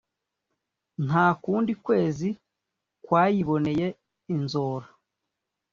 [1.05, 2.29] nta kundi kwezi
[3.05, 3.87] kwayiboneye
[4.35, 4.87] inzora